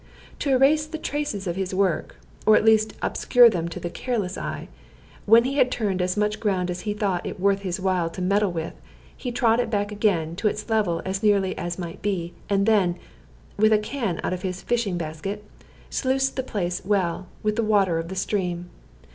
[0.39, 2.15] To erase the traces of his work,
[2.47, 4.67] or at least obscure them to a careless eye,
[5.27, 8.19] when he had turned as much ground as he thought it worth his while to
[8.19, 8.73] meddle with,
[9.15, 12.95] he trod it back again to its level as nearly as might be, and then
[13.57, 15.43] (with a can out of his fishing basket)
[15.91, 18.71] sluiced the place well with the water of the stream.